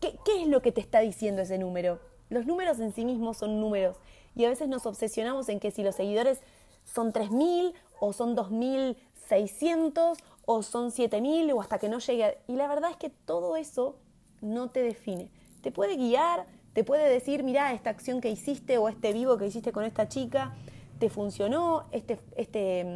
¿qué, 0.00 0.18
¿qué 0.24 0.42
es 0.42 0.48
lo 0.48 0.62
que 0.62 0.72
te 0.72 0.80
está 0.80 1.00
diciendo 1.00 1.42
ese 1.42 1.58
número? 1.58 2.00
Los 2.30 2.46
números 2.46 2.80
en 2.80 2.92
sí 2.92 3.04
mismos 3.04 3.36
son 3.36 3.60
números 3.60 3.96
y 4.34 4.46
a 4.46 4.48
veces 4.48 4.68
nos 4.68 4.86
obsesionamos 4.86 5.50
en 5.50 5.60
que 5.60 5.70
si 5.70 5.82
los 5.82 5.96
seguidores 5.96 6.40
son 6.84 7.12
3.000 7.12 7.74
o 8.00 8.12
son 8.14 8.34
2.600 8.34 10.16
o 10.46 10.62
son 10.62 10.90
7.000 10.90 11.52
o 11.52 11.60
hasta 11.60 11.78
que 11.78 11.90
no 11.90 11.98
llegue. 11.98 12.38
Y 12.46 12.56
la 12.56 12.68
verdad 12.68 12.90
es 12.90 12.96
que 12.96 13.10
todo 13.10 13.56
eso 13.56 13.96
no 14.40 14.70
te 14.70 14.82
define. 14.82 15.30
Te 15.60 15.70
puede 15.70 15.96
guiar, 15.96 16.46
te 16.72 16.84
puede 16.84 17.06
decir, 17.08 17.42
mira, 17.42 17.74
esta 17.74 17.90
acción 17.90 18.22
que 18.22 18.30
hiciste 18.30 18.78
o 18.78 18.88
este 18.88 19.12
vivo 19.12 19.36
que 19.36 19.46
hiciste 19.46 19.72
con 19.72 19.84
esta 19.84 20.08
chica, 20.08 20.54
te 20.98 21.10
funcionó, 21.10 21.86
este, 21.92 22.18
este, 22.36 22.86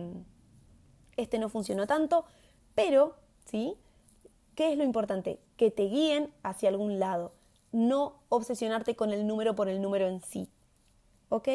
este 1.16 1.38
no 1.38 1.48
funcionó 1.48 1.86
tanto, 1.86 2.24
pero, 2.74 3.16
¿sí? 3.44 3.76
¿Qué 4.54 4.72
es 4.72 4.78
lo 4.78 4.84
importante? 4.84 5.38
Que 5.56 5.70
te 5.70 5.84
guíen 5.84 6.32
hacia 6.42 6.68
algún 6.68 6.98
lado, 6.98 7.32
no 7.70 8.20
obsesionarte 8.28 8.96
con 8.96 9.12
el 9.12 9.26
número 9.26 9.54
por 9.54 9.68
el 9.68 9.80
número 9.80 10.06
en 10.06 10.20
sí, 10.20 10.48
¿ok? 11.28 11.48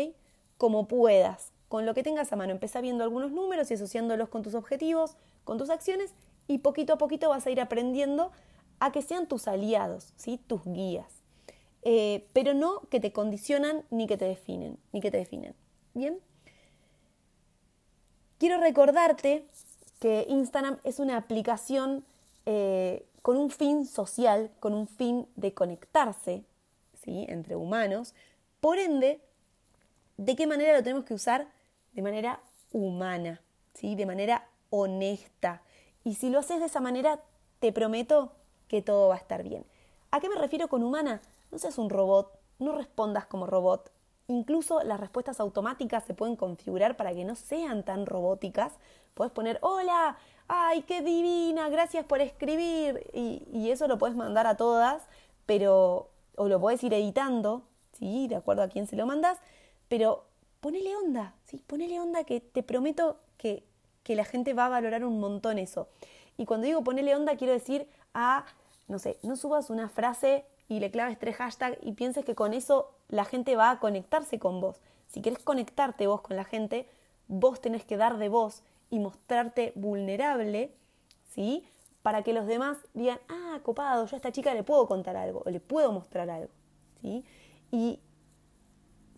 Como 0.57 0.87
puedas, 0.87 1.51
con 1.67 1.85
lo 1.85 1.93
que 1.93 2.03
tengas 2.03 2.31
a 2.31 2.35
mano, 2.35 2.51
empieza 2.51 2.81
viendo 2.81 3.03
algunos 3.03 3.31
números 3.31 3.69
y 3.69 3.75
asociándolos 3.75 4.29
con 4.29 4.41
tus 4.41 4.55
objetivos, 4.55 5.15
con 5.43 5.57
tus 5.57 5.69
acciones, 5.69 6.13
y 6.47 6.59
poquito 6.59 6.93
a 6.93 6.97
poquito 6.97 7.29
vas 7.29 7.45
a 7.45 7.51
ir 7.51 7.59
aprendiendo 7.59 8.31
a 8.79 8.91
que 8.91 9.01
sean 9.01 9.27
tus 9.27 9.47
aliados, 9.47 10.13
¿sí? 10.15 10.39
tus 10.47 10.63
guías. 10.65 11.11
Eh, 11.83 12.27
pero 12.33 12.53
no 12.53 12.81
que 12.89 12.99
te 12.99 13.11
condicionan 13.11 13.85
ni 13.89 14.07
que 14.07 14.17
te 14.17 14.25
definen, 14.25 14.77
ni 14.91 15.01
que 15.01 15.11
te 15.11 15.17
definen. 15.17 15.55
Bien. 15.93 16.19
Quiero 18.39 18.59
recordarte 18.59 19.47
que 19.99 20.27
Instagram 20.29 20.77
es 20.83 20.99
una 20.99 21.17
aplicación 21.17 22.05
eh, 22.45 23.03
con 23.23 23.35
un 23.35 23.49
fin 23.49 23.87
social, 23.87 24.51
con 24.59 24.75
un 24.75 24.87
fin 24.87 25.27
de 25.35 25.55
conectarse 25.55 26.43
¿sí? 27.03 27.25
entre 27.29 27.55
humanos. 27.55 28.13
Por 28.61 28.77
ende, 28.77 29.19
¿de 30.17 30.35
qué 30.35 30.45
manera 30.45 30.77
lo 30.77 30.83
tenemos 30.83 31.03
que 31.03 31.15
usar? 31.15 31.47
De 31.93 32.03
manera 32.03 32.39
humana, 32.71 33.41
¿sí? 33.73 33.95
de 33.95 34.05
manera 34.05 34.47
honesta. 34.69 35.63
Y 36.03 36.13
si 36.13 36.29
lo 36.29 36.37
haces 36.37 36.59
de 36.59 36.67
esa 36.67 36.79
manera, 36.79 37.19
te 37.59 37.71
prometo 37.71 38.33
que 38.67 38.83
todo 38.83 39.07
va 39.07 39.15
a 39.15 39.17
estar 39.17 39.41
bien. 39.41 39.65
¿A 40.11 40.19
qué 40.19 40.29
me 40.29 40.35
refiero 40.35 40.67
con 40.67 40.83
humana? 40.83 41.21
No 41.51 41.57
seas 41.57 41.79
un 41.79 41.89
robot, 41.89 42.39
no 42.59 42.73
respondas 42.73 43.25
como 43.25 43.47
robot. 43.47 43.91
Incluso 44.27 44.83
las 44.83 44.99
respuestas 44.99 45.39
automáticas 45.39 46.03
se 46.03 46.13
pueden 46.13 46.35
configurar 46.35 46.97
para 46.97 47.13
que 47.13 47.23
no 47.23 47.35
sean 47.35 47.83
tan 47.83 48.05
robóticas. 48.05 48.73
Puedes 49.13 49.31
poner, 49.31 49.57
hola, 49.61 50.17
ay, 50.47 50.81
qué 50.81 51.01
divina, 51.01 51.69
gracias 51.69 52.05
por 52.05 52.19
escribir. 52.19 53.09
Y, 53.13 53.69
eso 53.69 53.87
lo 53.87 53.97
puedes 53.97 54.17
mandar 54.17 54.45
a 54.45 54.57
todas, 54.57 55.03
pero, 55.45 56.09
o 56.35 56.47
lo 56.47 56.59
puedes 56.59 56.83
ir 56.83 56.93
editando, 56.93 57.63
¿sí? 57.93 58.27
De 58.27 58.35
acuerdo 58.35 58.63
a 58.63 58.67
quién 58.67 58.85
se 58.85 58.95
lo 58.95 59.05
mandas, 59.05 59.39
pero 59.87 60.25
ponele 60.59 60.95
onda, 60.95 61.33
¿sí? 61.45 61.63
Ponele 61.65 61.99
onda 61.99 62.23
que 62.25 62.41
te 62.41 62.63
prometo 62.63 63.17
que, 63.37 63.63
que 64.03 64.15
la 64.15 64.25
gente 64.25 64.53
va 64.53 64.65
a 64.65 64.69
valorar 64.69 65.05
un 65.05 65.19
montón 65.19 65.57
eso. 65.57 65.87
Y 66.37 66.45
cuando 66.45 66.67
digo 66.67 66.83
ponele 66.83 67.15
onda, 67.15 67.37
quiero 67.37 67.53
decir 67.53 67.89
a, 68.13 68.45
no 68.87 68.99
sé, 68.99 69.19
no 69.23 69.35
subas 69.35 69.69
una 69.69 69.89
frase 69.89 70.45
y 70.67 70.79
le 70.79 70.91
claves 70.91 71.17
tres 71.17 71.35
hashtags 71.37 71.77
y 71.81 71.93
pienses 71.93 72.25
que 72.25 72.35
con 72.35 72.53
eso 72.53 72.96
la 73.09 73.25
gente 73.25 73.55
va 73.55 73.71
a 73.71 73.79
conectarse 73.79 74.39
con 74.39 74.59
vos. 74.61 74.81
Si 75.07 75.21
querés 75.21 75.39
conectarte 75.39 76.07
vos 76.07 76.21
con 76.21 76.35
la 76.35 76.43
gente, 76.43 76.87
vos 77.27 77.61
tenés 77.61 77.85
que 77.85 77.97
dar 77.97 78.17
de 78.17 78.29
vos 78.29 78.63
y 78.89 78.99
mostrarte 78.99 79.73
vulnerable, 79.75 80.73
¿sí? 81.29 81.67
Para 82.01 82.23
que 82.23 82.33
los 82.33 82.47
demás 82.47 82.77
digan, 82.93 83.19
ah, 83.29 83.59
copado, 83.63 84.05
yo 84.05 84.15
a 84.15 84.17
esta 84.17 84.31
chica 84.31 84.53
le 84.53 84.63
puedo 84.63 84.87
contar 84.87 85.15
algo 85.17 85.43
o 85.45 85.49
le 85.49 85.59
puedo 85.59 85.91
mostrar 85.91 86.29
algo, 86.29 86.51
¿sí? 87.01 87.25
Y 87.71 87.99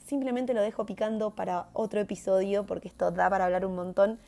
simplemente 0.05 0.53
lo 0.53 0.62
dejo 0.62 0.86
picando 0.86 1.31
para 1.36 1.69
otro 1.74 2.00
episodio 2.00 2.65
porque 2.65 2.88
esto 2.88 3.12
da 3.12 3.29
para 3.29 3.46
hablar 3.46 3.65
un 3.65 3.75
montón. 3.75 4.19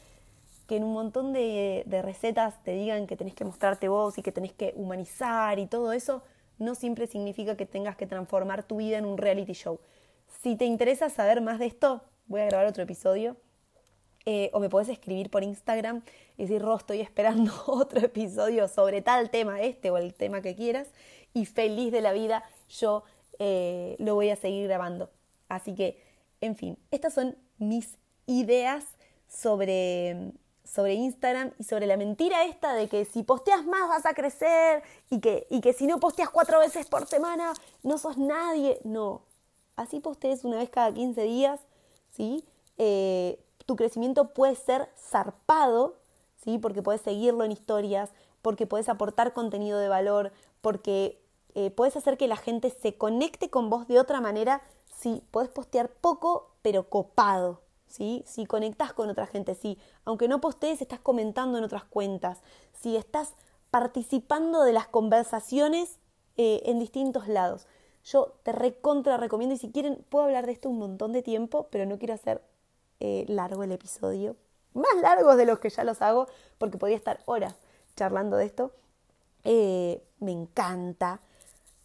Que 0.68 0.78
en 0.78 0.84
un 0.84 0.94
montón 0.94 1.34
de, 1.34 1.84
de 1.86 2.02
recetas 2.02 2.64
te 2.64 2.72
digan 2.72 3.08
que 3.08 3.18
tenés 3.18 3.34
que 3.34 3.44
mostrarte 3.44 3.90
vos 3.90 4.18
y 4.18 4.22
que 4.22 4.32
tenés 4.32 4.54
que 4.54 4.74
humanizar 4.78 5.60
y 5.60 5.66
todo 5.66 5.92
eso, 5.92 6.24
no 6.62 6.76
siempre 6.76 7.08
significa 7.08 7.58
que 7.58 7.66
tengas 7.66 7.96
que 7.96 8.08
transformar 8.08 8.64
tu 8.64 8.78
vida 8.78 8.98
en 8.98 9.06
un 9.06 9.18
reality 9.18 9.54
show. 9.54 9.80
Si 10.42 10.56
te 10.56 10.66
interesa 10.66 11.10
saber 11.10 11.42
más 11.42 11.60
de 11.60 11.66
esto, 11.66 12.02
voy 12.28 12.42
a 12.42 12.46
grabar 12.46 12.68
otro 12.68 12.84
episodio. 12.84 13.36
Eh, 14.26 14.52
o 14.54 14.60
me 14.60 14.70
puedes 14.70 14.88
escribir 14.88 15.32
por 15.32 15.44
Instagram 15.44 16.04
y 16.38 16.44
decir, 16.44 16.62
Ro, 16.62 16.78
estoy 16.78 17.02
esperando 17.02 17.52
otro 17.68 18.00
episodio 18.00 18.68
sobre 18.68 19.02
tal 19.02 19.30
tema, 19.30 19.62
este 19.62 19.90
o 19.90 19.98
el 19.98 20.14
tema 20.14 20.42
que 20.42 20.56
quieras. 20.56 20.90
Y 21.34 21.46
feliz 21.46 21.92
de 21.92 22.02
la 22.02 22.14
vida, 22.14 22.44
yo 22.70 23.04
eh, 23.40 23.96
lo 24.00 24.16
voy 24.16 24.30
a 24.30 24.36
seguir 24.36 24.68
grabando. 24.68 25.10
Así 25.50 25.74
que, 25.74 26.00
en 26.42 26.56
fin, 26.56 26.78
estas 26.92 27.14
son 27.14 27.36
mis 27.58 27.98
ideas 28.28 28.86
sobre 29.28 30.32
sobre 30.64 30.94
Instagram 30.94 31.52
y 31.60 31.64
sobre 31.64 31.86
la 31.86 31.98
mentira 31.98 32.46
esta 32.46 32.74
de 32.74 32.88
que 32.88 33.06
si 33.06 33.24
posteas 33.24 33.66
más 33.66 33.90
vas 33.90 34.06
a 34.06 34.14
crecer 34.14 34.84
y 35.10 35.20
que, 35.20 35.48
y 35.50 35.62
que 35.62 35.74
si 35.74 35.88
no 35.88 36.00
posteas 36.00 36.30
cuatro 36.30 36.60
veces 36.60 36.88
por 36.88 37.08
semana 37.08 37.54
no 37.84 37.98
sos 37.98 38.18
nadie. 38.18 38.80
No, 38.84 39.22
así 39.76 40.00
postees 40.00 40.44
una 40.44 40.58
vez 40.58 40.70
cada 40.70 40.94
15 40.94 41.24
días, 41.24 41.60
¿sí? 42.12 42.46
Eh, 42.78 43.44
tu 43.66 43.76
crecimiento 43.76 44.34
puede 44.34 44.56
ser 44.56 44.90
zarpado, 44.98 45.96
¿sí? 46.44 46.58
Porque 46.58 46.82
puedes 46.82 47.02
seguirlo 47.02 47.44
en 47.44 47.52
historias, 47.52 48.10
porque 48.42 48.66
puedes 48.66 48.90
aportar 48.90 49.34
contenido 49.34 49.80
de 49.80 49.88
valor, 49.88 50.32
porque 50.62 51.22
eh, 51.54 51.72
puedes 51.72 51.96
hacer 51.96 52.18
que 52.18 52.28
la 52.28 52.38
gente 52.38 52.70
se 52.70 52.96
conecte 52.96 53.50
con 53.50 53.70
vos 53.70 53.88
de 53.88 54.00
otra 54.00 54.22
manera 54.22 54.62
si 54.98 55.24
puedes 55.32 55.50
postear 55.50 55.90
poco 55.90 56.52
pero 56.62 56.90
copado, 56.90 57.62
Si 57.92 58.46
conectas 58.48 58.94
con 58.94 59.10
otra 59.10 59.28
gente, 59.28 59.56
si 59.56 59.78
aunque 60.06 60.28
no 60.28 60.42
postees, 60.42 60.82
estás 60.82 61.00
comentando 61.00 61.58
en 61.58 61.64
otras 61.64 61.84
cuentas, 61.84 62.40
si 62.80 62.96
estás 62.96 63.34
participando 63.70 64.64
de 64.64 64.74
las 64.74 64.88
conversaciones 64.88 65.98
eh, 66.38 66.62
en 66.66 66.80
distintos 66.80 67.28
lados. 67.28 67.68
Yo 68.04 68.34
te 68.44 68.52
recontra 68.52 69.18
recomiendo 69.18 69.56
y 69.56 69.58
si 69.58 69.72
quieren 69.72 70.04
puedo 70.10 70.26
hablar 70.26 70.46
de 70.46 70.54
esto 70.54 70.70
un 70.70 70.80
montón 70.80 71.12
de 71.12 71.22
tiempo, 71.22 71.68
pero 71.72 71.86
no 71.86 72.00
quiero 72.00 72.14
hacer 72.14 72.42
eh, 73.00 73.26
largo 73.28 73.64
el 73.64 73.72
episodio. 73.72 74.36
Más 74.74 74.96
largos 75.02 75.38
de 75.38 75.46
los 75.46 75.60
que 75.60 75.70
ya 75.70 75.84
los 75.84 76.02
hago, 76.02 76.28
porque 76.58 76.78
podría 76.78 76.98
estar 76.98 77.20
horas 77.26 77.56
charlando 77.96 78.38
de 78.38 78.46
esto. 78.46 78.72
Eh, 79.44 80.02
me 80.20 80.32
encanta. 80.32 81.20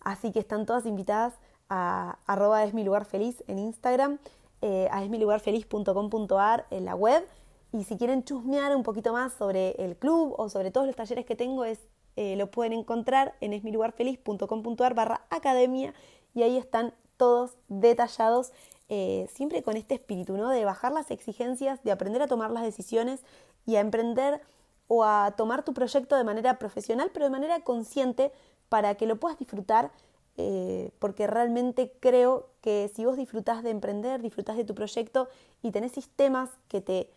Así 0.01 0.33
que 0.33 0.39
están 0.39 0.67
todas 0.67 0.87
invitadas 0.87 1.35
a 1.69 2.19
arroba 2.27 2.65
es 2.65 2.75
mi 2.75 2.85
lugar 2.85 3.05
feliz 3.05 3.43
en 3.49 3.59
Instagram 3.59 4.19
eh, 4.63 4.89
a 4.91 5.03
esmilugarfeliz.com.ar 5.03 6.67
en 6.71 6.85
la 6.85 6.95
web. 6.95 7.27
Y 7.73 7.85
si 7.85 7.97
quieren 7.97 8.25
chusmear 8.25 8.75
un 8.75 8.83
poquito 8.83 9.13
más 9.13 9.33
sobre 9.33 9.73
el 9.73 9.97
club 9.97 10.35
o 10.39 10.49
sobre 10.49 10.71
todos 10.71 10.87
los 10.87 10.97
talleres 10.97 11.27
que 11.27 11.37
tengo, 11.37 11.65
es, 11.65 11.79
eh, 12.17 12.37
lo 12.37 12.51
pueden 12.51 12.73
encontrar 12.73 13.35
en 13.41 13.53
esmilugarfeliz.com.ar 13.53 14.95
barra 14.95 15.27
academia 15.31 15.93
y 16.35 16.43
ahí 16.43 16.57
están 16.57 16.95
todos 17.17 17.57
detallados, 17.69 18.53
eh, 18.89 19.29
siempre 19.33 19.63
con 19.63 19.77
este 19.77 19.95
espíritu, 19.95 20.37
¿no? 20.37 20.49
De 20.49 20.65
bajar 20.65 20.93
las 20.93 21.11
exigencias, 21.11 21.83
de 21.83 21.93
aprender 21.93 22.23
a 22.23 22.27
tomar 22.27 22.51
las 22.51 22.63
decisiones 22.63 23.25
y 23.67 23.77
a 23.77 23.81
emprender 23.81 24.41
o 24.89 25.05
a 25.05 25.35
tomar 25.37 25.65
tu 25.65 25.75
proyecto 25.75 26.17
de 26.17 26.25
manera 26.25 26.59
profesional, 26.59 27.11
pero 27.13 27.27
de 27.27 27.31
manera 27.31 27.61
consciente 27.61 28.33
para 28.69 28.95
que 28.95 29.07
lo 29.07 29.17
puedas 29.17 29.39
disfrutar 29.39 29.91
eh, 30.39 30.91
porque 30.99 31.27
realmente 31.27 31.93
creo 32.01 32.49
que 32.61 32.91
si 32.95 33.05
vos 33.05 33.17
disfrutás 33.17 33.63
de 33.63 33.71
emprender, 33.71 34.21
disfrutás 34.21 34.57
de 34.57 34.65
tu 34.65 34.75
proyecto 34.75 35.29
y 35.63 35.71
tenés 35.71 35.93
sistemas 35.93 36.51
que 36.69 36.81
te 36.81 37.11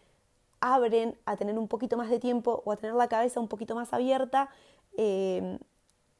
abren 0.61 1.17
a 1.25 1.35
tener 1.35 1.57
un 1.57 1.67
poquito 1.67 1.97
más 1.97 2.09
de 2.09 2.19
tiempo 2.19 2.61
o 2.65 2.71
a 2.71 2.77
tener 2.77 2.95
la 2.95 3.07
cabeza 3.07 3.39
un 3.39 3.47
poquito 3.47 3.75
más 3.75 3.93
abierta, 3.93 4.49
eh, 4.97 5.59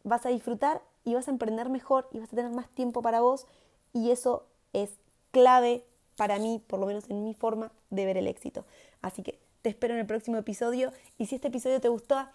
vas 0.04 0.26
a 0.26 0.30
disfrutar 0.30 0.82
y 1.04 1.14
vas 1.14 1.28
a 1.28 1.32
emprender 1.32 1.70
mejor 1.70 2.08
y 2.12 2.20
vas 2.20 2.32
a 2.32 2.36
tener 2.36 2.52
más 2.52 2.70
tiempo 2.70 3.02
para 3.02 3.22
vos 3.22 3.46
y 3.94 4.12
eso 4.12 4.46
es 4.74 4.92
clave 5.32 5.84
para 6.16 6.38
mí, 6.38 6.62
por 6.68 6.80
lo 6.80 6.86
menos 6.86 7.10
en 7.10 7.24
mi 7.24 7.34
forma 7.34 7.72
de 7.90 8.06
ver 8.06 8.18
el 8.18 8.28
éxito. 8.28 8.66
Así 9.02 9.24
que 9.24 9.40
Te 9.62 9.70
espero 9.70 9.94
en 9.94 10.00
el 10.00 10.06
próximo 10.06 10.38
episodio 10.38 10.94
y 11.18 11.26
si 11.26 11.36
este 11.36 11.50
episodio 11.50 11.82
te 11.82 11.90
gustó, 11.90 12.26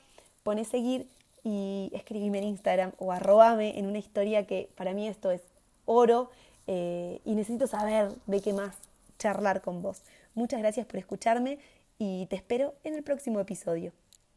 poné 0.42 0.66
seguir 0.66 1.08
y 1.44 1.90
escribime 1.94 2.38
en 2.38 2.44
Instagram 2.44 2.92
o 2.98 3.12
arrobame 3.12 3.78
en 3.78 3.86
una 3.86 3.98
historia 3.98 4.46
que 4.46 4.70
para 4.74 4.94
mí 4.94 5.06
esto 5.06 5.30
es 5.30 5.42
oro 5.84 6.30
eh, 6.66 7.20
y 7.24 7.34
necesito 7.34 7.66
saber 7.66 8.10
de 8.26 8.40
qué 8.40 8.52
más 8.52 8.74
charlar 9.18 9.60
con 9.60 9.82
vos. 9.82 10.02
Muchas 10.34 10.60
gracias 10.60 10.86
por 10.86 10.96
escucharme 10.96 11.58
y 11.98 12.26
te 12.26 12.36
espero 12.36 12.74
en 12.82 12.94
el 12.94 13.02
próximo 13.02 13.38
episodio. 13.40 13.92